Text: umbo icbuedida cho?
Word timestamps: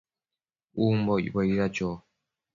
umbo 0.87 1.13
icbuedida 1.23 1.65
cho? 1.75 1.89